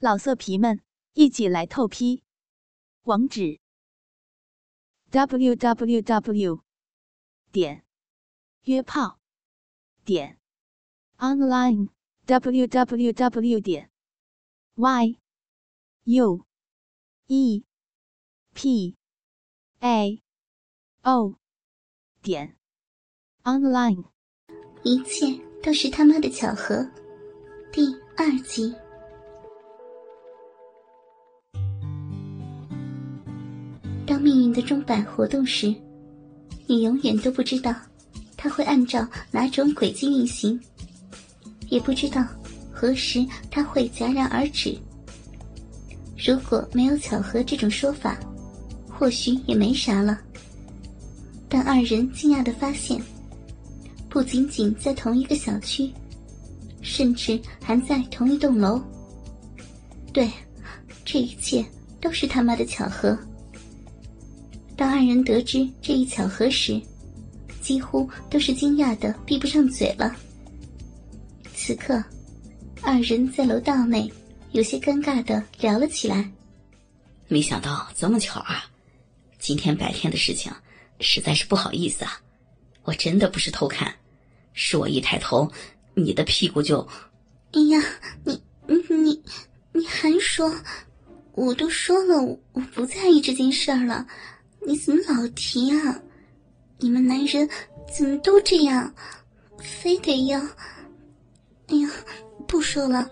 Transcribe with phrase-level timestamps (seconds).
[0.00, 0.80] 老色皮们，
[1.14, 2.22] 一起来透批！
[3.02, 3.58] 网址
[5.10, 6.62] ：w w w
[7.50, 7.84] 点
[8.62, 9.18] 约炮
[10.04, 10.38] 点
[11.16, 11.88] online
[12.26, 13.90] w w w 点
[14.76, 15.18] y
[16.04, 16.46] u
[17.26, 17.64] e
[18.54, 18.96] p
[19.80, 20.22] a
[21.02, 21.34] o
[22.22, 22.56] 点
[23.42, 24.04] online。
[24.84, 26.88] 一切都是他妈的巧合。
[27.72, 28.87] 第二集。
[34.58, 35.72] 的钟摆活动时，
[36.66, 37.72] 你永远都不知道
[38.36, 40.60] 它会按照哪种轨迹运行，
[41.68, 42.26] 也不知道
[42.72, 44.76] 何时它会戛然而止。
[46.16, 48.18] 如果没有巧合这种说法，
[48.88, 50.18] 或许也没啥了。
[51.48, 53.00] 但二人惊讶的发现，
[54.08, 55.88] 不仅仅在同一个小区，
[56.82, 58.82] 甚至还在同一栋楼。
[60.12, 60.28] 对，
[61.04, 61.64] 这一切
[62.00, 63.16] 都是他妈的巧合。
[64.78, 66.80] 当二人得知这一巧合时，
[67.60, 70.14] 几乎都是惊讶的闭不上嘴了。
[71.52, 72.00] 此刻，
[72.80, 74.08] 二人在楼道内
[74.52, 76.30] 有些尴尬的聊了起来。
[77.26, 78.70] 没想到这么巧啊！
[79.40, 80.52] 今天白天的事情，
[81.00, 82.20] 实在是不好意思啊！
[82.84, 83.92] 我真的不是偷看，
[84.52, 85.50] 是我一抬头，
[85.94, 86.86] 你的屁股就……
[87.50, 87.82] 哎呀，
[88.22, 89.22] 你你你
[89.72, 90.54] 你还说？
[91.32, 94.06] 我都说了，我不在意这件事儿了。
[94.68, 95.98] 你怎么老提啊？
[96.76, 97.48] 你们男人
[97.90, 98.94] 怎么都这样，
[99.58, 100.38] 非得要……
[101.68, 101.90] 哎呀，
[102.46, 103.10] 不说了，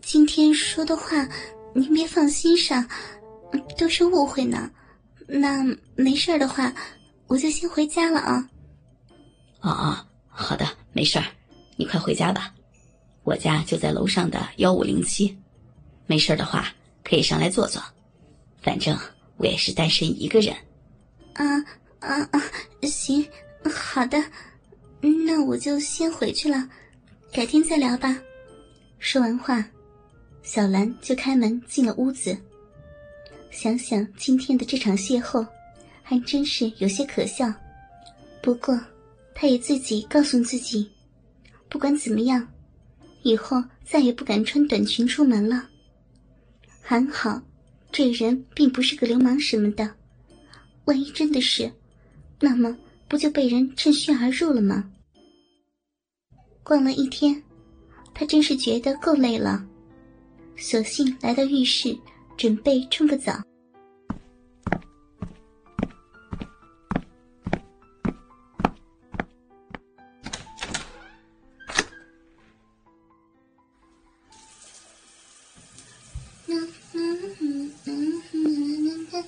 [0.00, 1.28] 今天说的话
[1.74, 2.88] 您别放心上，
[3.76, 4.70] 都是误会呢。
[5.26, 5.62] 那
[5.94, 6.74] 没事的话，
[7.26, 8.48] 我就先回家了啊。
[9.60, 11.22] 啊啊，好的，没事，
[11.76, 12.54] 你快回家吧。
[13.24, 15.36] 我家就在楼上的幺五零七，
[16.06, 16.66] 没事的话
[17.04, 17.82] 可以上来坐坐。
[18.62, 18.98] 反正
[19.36, 20.56] 我也是单身一个人。
[21.34, 21.58] 啊
[22.00, 22.42] 啊啊！
[22.82, 23.26] 行，
[23.64, 24.22] 好的，
[25.00, 26.68] 那我就先回去了，
[27.32, 28.16] 改天再聊吧。
[28.98, 29.64] 说完话，
[30.42, 32.36] 小兰就开门进了屋子。
[33.50, 35.46] 想想今天的这场邂逅，
[36.02, 37.52] 还真是有些可笑。
[38.42, 38.78] 不过，
[39.34, 40.90] 她也自己告诉自己，
[41.68, 42.46] 不管怎么样，
[43.22, 45.68] 以后再也不敢穿短裙出门了。
[46.80, 47.40] 还好，
[47.92, 49.94] 这人并不是个流氓什么的。
[50.88, 51.70] 万一真的是，
[52.40, 52.74] 那么
[53.08, 54.90] 不就被人趁虚而入了吗？
[56.62, 57.42] 逛了一天，
[58.14, 59.62] 他真是觉得够累了，
[60.56, 61.94] 索性来到浴室，
[62.38, 63.38] 准备冲个澡。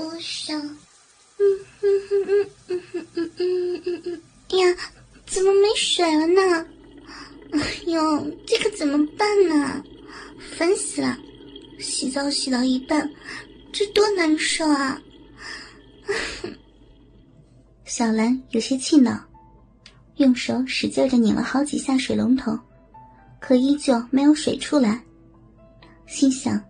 [0.00, 0.58] 我想。
[0.58, 1.44] 嗯
[1.82, 2.80] 嗯嗯嗯嗯
[3.16, 4.76] 嗯嗯嗯嗯呀
[5.26, 6.66] 怎么没水了呢？
[7.52, 9.84] 哎呦这可怎么办呢？
[10.56, 11.18] 烦死了。
[11.78, 13.10] 洗澡洗到一半
[13.72, 15.00] 这多难受啊。
[17.84, 19.18] 小兰有些气恼
[20.16, 22.58] 用手使劲的拧了好几下水龙头
[23.40, 25.02] 可依旧没有水出来。
[26.06, 26.62] 心想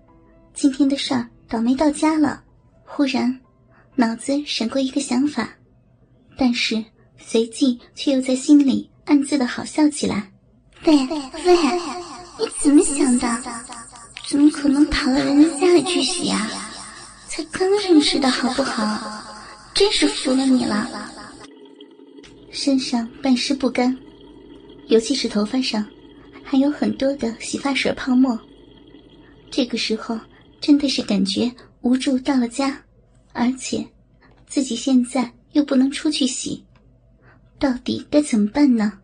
[0.52, 2.42] 今天的事儿倒霉到家了。
[2.92, 3.40] 忽然，
[3.94, 5.48] 脑子闪过一个想法，
[6.36, 6.84] 但是
[7.16, 10.30] 随即却又在心里暗自的好笑起来。
[10.84, 11.56] 喂喂，
[12.38, 13.42] 你怎么想的？
[14.26, 16.50] 怎么可能跑到人家家里去洗呀？
[17.28, 19.24] 才刚认识的好不好？
[19.72, 20.90] 真是服了你了。
[22.50, 23.96] 身上半湿不干，
[24.88, 25.86] 尤其是头发上，
[26.42, 28.38] 还有很多的洗发水泡沫。
[29.48, 30.18] 这个时候
[30.60, 31.50] 真的是感觉
[31.82, 32.82] 无助到了家，
[33.32, 33.86] 而且
[34.46, 36.64] 自己现在又不能出去洗，
[37.58, 38.98] 到底该怎么办呢？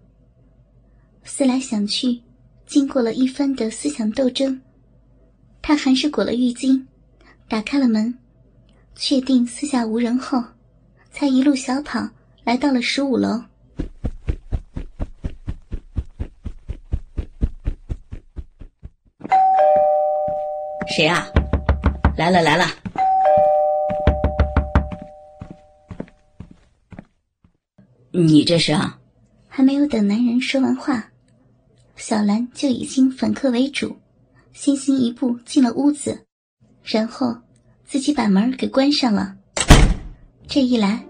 [1.24, 2.20] 思来想去，
[2.66, 4.60] 经过了一番的思想斗争。
[5.62, 6.84] 他还是裹了浴巾，
[7.48, 8.16] 打开了门，
[8.94, 10.42] 确定四下无人后，
[11.10, 12.08] 才一路小跑
[12.44, 13.42] 来到了十五楼。
[20.96, 21.26] 谁啊？
[22.16, 22.64] 来了来了。
[28.10, 28.98] 你这是啊？
[29.48, 31.10] 还没有等男人说完话，
[31.96, 33.94] 小兰就已经反客为主，
[34.54, 36.18] 先行一步进了屋子，
[36.82, 37.36] 然后
[37.84, 39.36] 自己把门给关上了。
[40.48, 41.04] 这一来，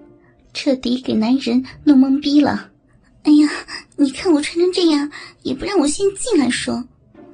[0.52, 2.68] 彻底给男人弄懵逼了。
[3.22, 3.48] 哎呀，
[3.94, 5.08] 你看我穿成这样，
[5.42, 6.82] 也不让我先进来说，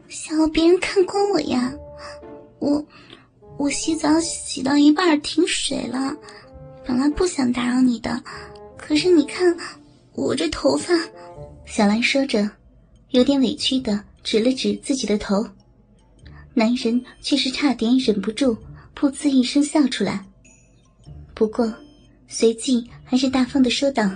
[0.09, 1.73] 想要别人看光我呀？
[2.59, 2.85] 我
[3.59, 6.15] 我洗澡洗到一半停水了，
[6.85, 8.23] 本来不想打扰你的，
[8.77, 9.57] 可是你看
[10.15, 10.93] 我这头发。
[11.65, 12.51] 小兰说着，
[13.11, 15.47] 有点委屈的指了指自己的头，
[16.55, 18.57] 男人却是差点忍不住
[18.97, 20.25] 噗呲一声笑出来。
[21.33, 21.73] 不过，
[22.29, 24.11] 随即还是大方的说道：“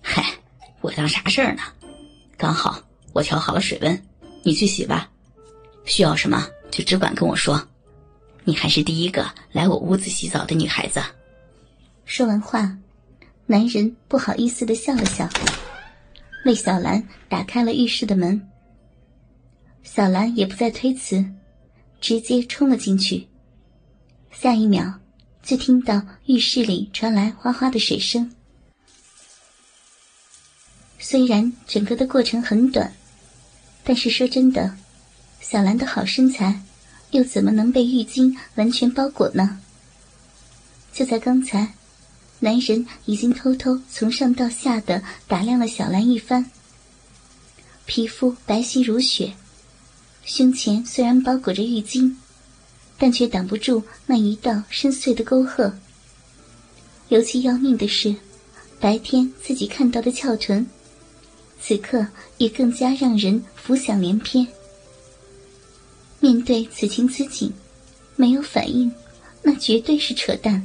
[0.00, 0.24] 嗨，
[0.80, 1.62] 我当啥事儿呢？
[2.38, 2.80] 刚好
[3.12, 4.02] 我调好了水温，
[4.42, 5.10] 你去洗吧。
[5.84, 7.60] 需要什么就只管跟我说。
[8.44, 11.02] 你还是第一个来我屋子洗澡的女孩子。”
[12.04, 12.76] 说完话，
[13.46, 15.28] 男人不好意思的笑了笑。
[16.44, 18.46] 为小兰打开了浴室的门，
[19.82, 21.24] 小兰也不再推辞，
[22.00, 23.26] 直接冲了进去。
[24.30, 25.00] 下一秒，
[25.42, 28.30] 就听到浴室里传来哗哗的水声。
[30.98, 32.92] 虽然整个的过程很短，
[33.82, 34.76] 但是说真的，
[35.40, 36.60] 小兰的好身材，
[37.14, 39.60] 又怎么能被浴巾完全包裹呢？
[40.92, 41.74] 就在刚才。
[42.40, 46.50] 男人已经偷偷从上到下的打量了小兰一番，
[47.86, 49.32] 皮肤白皙如雪，
[50.24, 52.14] 胸前虽然包裹着浴巾，
[52.98, 55.72] 但却挡不住那一道深邃的沟壑。
[57.08, 58.14] 尤其要命的是，
[58.80, 60.66] 白天自己看到的翘臀，
[61.62, 62.04] 此刻
[62.36, 64.46] 也更加让人浮想联翩。
[66.24, 67.52] 面对此情此景，
[68.16, 68.90] 没有反应，
[69.42, 70.64] 那绝对是扯淡。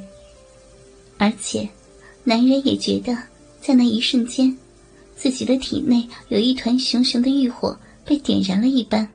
[1.18, 1.68] 而且，
[2.24, 3.14] 男人也觉得，
[3.60, 4.58] 在那一瞬间，
[5.18, 9.06] 自己的体内有一团熊熊的欲火被点燃了一般。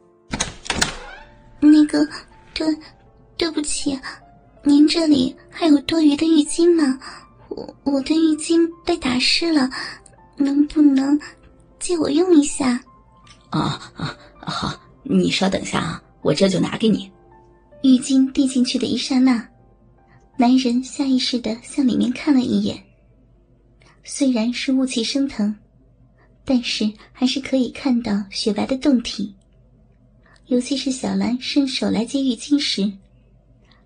[1.61, 2.07] 那个，
[2.53, 2.67] 对，
[3.39, 3.99] 对不起，
[4.63, 7.01] 您这里还有多余的浴巾吗？
[7.49, 9.71] 我我的浴巾被打湿了，
[10.37, 11.19] 能不能
[11.81, 12.79] 借我用一下？
[13.49, 17.09] 啊啊，好，你稍等一下啊，我这就拿给你。
[17.83, 19.47] 浴巾递进去的一刹那。
[20.37, 22.83] 男人下意识的向里面看了一眼，
[24.03, 25.55] 虽然是雾气升腾，
[26.45, 29.33] 但是还是可以看到雪白的胴体。
[30.47, 32.91] 尤其是小兰伸手来接浴巾时，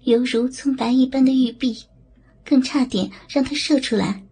[0.04, 1.84] 犹如葱白一般的玉臂，
[2.44, 4.22] 更差点让他射出来，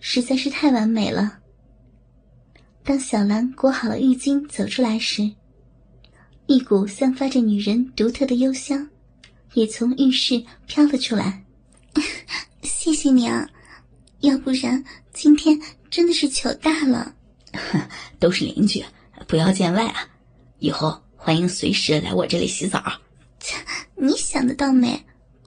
[0.00, 1.38] 实在是太完美了。
[2.82, 5.30] 当小兰裹好了浴巾走出来时，
[6.46, 8.88] 一股散发着女人独特的幽香。
[9.54, 11.44] 也从浴室飘了出来，
[12.62, 13.48] 谢谢你啊，
[14.18, 15.56] 要不然今天
[15.88, 17.14] 真的是糗大了。
[18.18, 18.84] 都是邻居，
[19.28, 20.08] 不要见外啊！
[20.58, 22.82] 以后欢迎随时来我这里洗澡。
[23.38, 23.54] 切，
[23.94, 25.00] 你想得到美？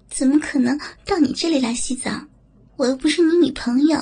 [0.09, 2.09] 怎么可能到你这里来洗澡？
[2.77, 4.01] 我又不是你女朋友。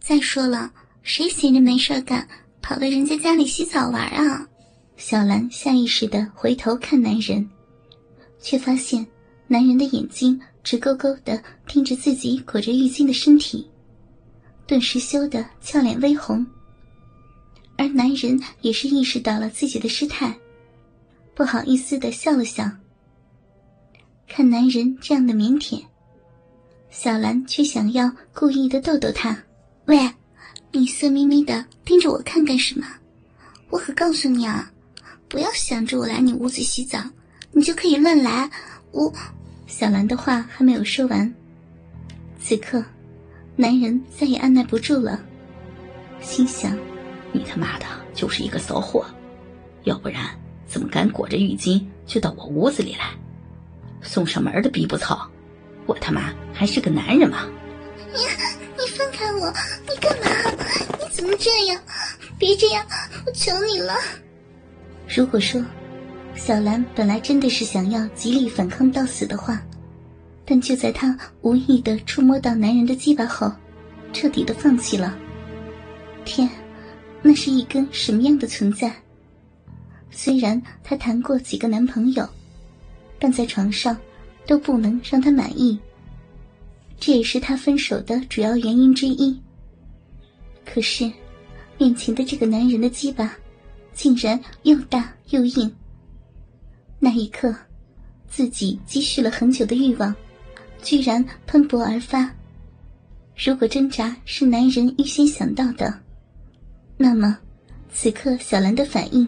[0.00, 0.72] 再说了，
[1.04, 2.26] 谁闲着没事干
[2.60, 4.48] 跑到人家家里洗澡玩啊？
[4.96, 7.48] 小兰下意识的回头看男人，
[8.40, 9.06] 却发现。
[9.48, 13.64] 男人的眼睛直勾勾的盯着自己裹着浴巾的身体，
[14.66, 16.44] 顿时羞得俏脸微红。
[17.76, 20.36] 而男人也是意识到了自己的失态，
[21.32, 22.68] 不好意思的笑了笑。
[24.26, 25.80] 看男人这样的腼腆，
[26.90, 29.40] 小兰却想要故意的逗逗他
[29.86, 29.96] ：“喂，
[30.72, 32.84] 你色眯眯的盯着我看干什么？
[33.70, 34.72] 我可告诉你啊，
[35.28, 36.98] 不要想着我来你屋子洗澡，
[37.52, 38.50] 你就可以乱来。
[38.92, 39.12] 我。”
[39.66, 41.34] 小兰的话还没有说完，
[42.40, 42.82] 此刻，
[43.56, 45.20] 男人再也按耐不住了，
[46.20, 46.78] 心想
[47.32, 49.04] ：“你他妈的就是一个骚货，
[49.82, 50.30] 要不然
[50.68, 53.12] 怎么敢裹着浴巾就到我屋子里来？
[54.02, 55.28] 送上门的逼不操，
[55.84, 57.48] 我他妈还是个男人吗？”
[58.14, 58.20] 你
[58.78, 59.52] 你放开我！
[59.88, 60.64] 你干嘛？
[61.00, 61.82] 你怎么这样？
[62.38, 62.86] 别这样！
[63.26, 63.94] 我求你了！
[65.08, 65.62] 如果说……
[66.34, 69.58] 小兰本来真的是想要极力反抗到死的话，
[70.44, 73.50] 但就在她无意的触摸到男人的鸡巴后，
[74.12, 75.16] 彻底的放弃了。
[76.26, 76.46] 天，
[77.22, 78.94] 那是一根什么样的存在？
[80.10, 82.28] 虽然她谈过几个男朋友，
[83.18, 83.96] 但在床上
[84.46, 85.78] 都不能让她满意，
[87.00, 89.34] 这也是她分手的主要原因之一。
[90.66, 91.10] 可是，
[91.78, 93.34] 面前的这个男人的鸡巴，
[93.96, 95.74] 竟然又大又硬。
[97.00, 97.54] 那一刻，
[98.28, 100.14] 自己积蓄了很久的欲望，
[100.82, 102.30] 居然喷薄而发。
[103.34, 106.00] 如果挣扎是男人预先想到的，
[106.98, 107.38] 那么
[107.92, 109.26] 此刻小兰的反应，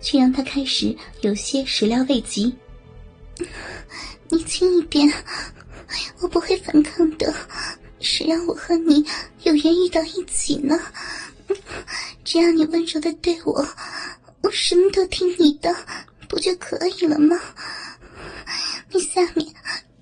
[0.00, 2.54] 却让他开始有些始料未及。
[4.30, 5.06] 你轻一点，
[6.20, 7.34] 我不会反抗的。
[8.00, 9.04] 谁让我和你
[9.42, 10.78] 有缘遇到一起呢？
[12.22, 13.66] 只要你温柔的对我，
[14.42, 15.74] 我什么都听你的，
[16.28, 17.36] 不就可以了吗？
[18.90, 19.46] 你下面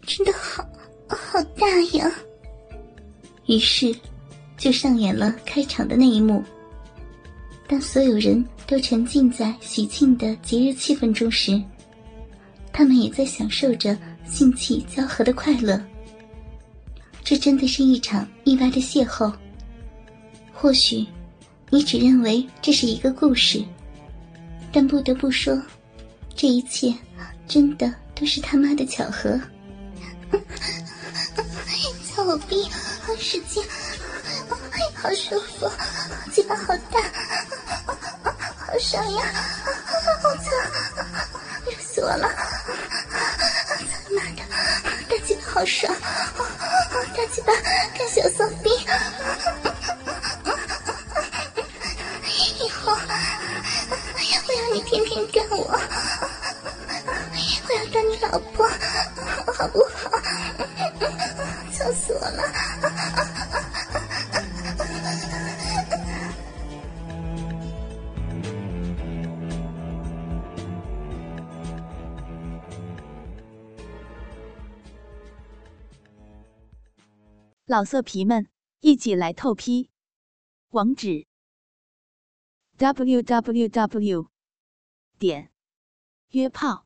[0.06, 0.64] 真的好
[1.08, 2.12] 好大呀！
[3.46, 3.94] 于是，
[4.56, 6.44] 就上演了开场的那一幕。
[7.68, 11.60] 当所有人都沉浸在喜庆的节日气氛中时，
[12.72, 15.80] 他们也在享受着性气交合的快乐。
[17.24, 19.32] 这真的是一场意外的邂逅。
[20.52, 21.04] 或许，
[21.70, 23.64] 你只认为这是一个故事，
[24.72, 25.60] 但不得不说，
[26.34, 26.94] 这一切
[27.48, 29.40] 真的都是他妈的巧合。
[32.16, 32.68] 叫我逼，
[33.02, 33.62] 好使劲，
[34.94, 35.70] 好舒服，
[36.32, 37.00] 嘴巴好大，
[37.84, 39.22] 好爽呀，
[40.22, 40.50] 好操，
[41.66, 42.28] 热死我了！
[42.28, 43.76] 操
[44.08, 44.42] 你妈的，
[45.08, 45.94] 大鸡巴好爽，
[47.14, 47.52] 大鸡巴
[47.94, 48.70] 看小骚逼，
[58.02, 58.66] 你老婆，
[59.52, 60.10] 好不好？
[61.72, 62.42] 操死我了！
[77.66, 78.46] 老色皮们，
[78.80, 79.90] 一起来透批！
[80.70, 81.26] 网址
[82.76, 84.30] ：w w w
[85.18, 85.50] 点
[86.30, 86.85] 约炮